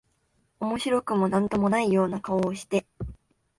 [0.59, 2.87] 面白くも何とも無いような顔をして、